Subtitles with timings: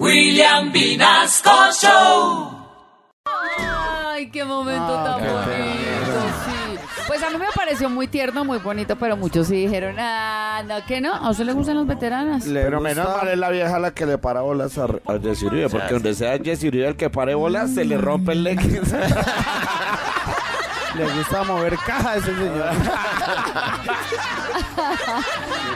[0.00, 1.50] William Vinasco
[1.80, 2.50] Show.
[3.26, 6.78] Ay, qué momento tan bonito, sí.
[7.06, 10.84] Pues a mí me pareció muy tierno, muy bonito, pero muchos sí dijeron, ah, no,
[10.86, 12.44] que no, a usted le gustan los veteranas.
[12.44, 15.68] Pero menos mal es la vieja la que le para bolas a, a Jessy Uribe,
[15.68, 18.92] porque donde sea Jessy Uribe el que pare bolas, se le rompe el leggings.
[20.94, 22.70] Le gusta mover caja a ese señor.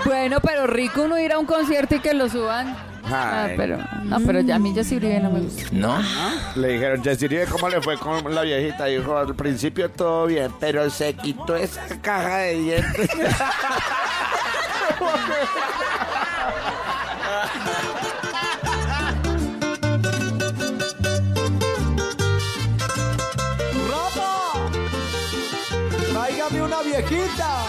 [0.04, 2.76] Bueno, pero rico uno ir a un concierto y que lo suban.
[3.04, 3.54] Ah, Ay.
[3.56, 5.62] pero, no, pero ya a mí Jessy Uribe no me gusta.
[5.72, 5.98] ¿No?
[6.56, 8.84] Le dijeron, Jessy Uribe, ¿cómo le fue con la viejita?
[8.86, 13.10] Dijo, al principio todo bien, pero se quitó esa caja de dientes.
[23.88, 24.70] ¡Rafa!
[26.12, 27.66] ¡Tráigame una viejita!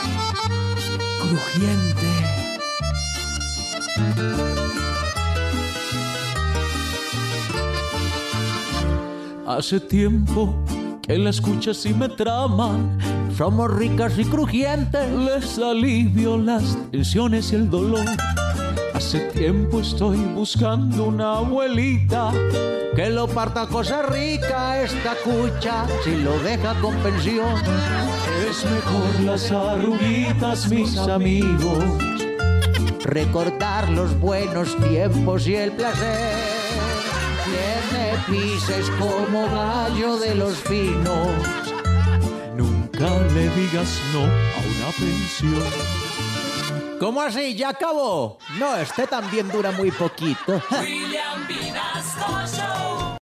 [1.19, 2.09] Crujiente.
[9.49, 10.53] Hace tiempo
[11.01, 12.99] que la escuchas y me traman.
[13.35, 15.11] Somos ricas y crujientes.
[15.11, 18.05] Les alivio las tensiones y el dolor.
[18.93, 22.31] Hace tiempo estoy buscando una abuelita.
[22.95, 27.55] Que lo parta cosa rica esta cucha si lo deja con pensión.
[28.47, 31.83] Es mejor las arruguitas, mis amigos.
[33.03, 36.58] Recordar los buenos tiempos y el placer.
[38.27, 41.31] Pises como gallo de los finos.
[42.55, 45.63] Nunca le digas no a una pensión.
[46.99, 47.55] ¿Cómo así?
[47.55, 48.37] ¿Ya acabó?
[48.57, 50.61] No, este también dura muy poquito.
[50.81, 53.08] William Vinasco Show.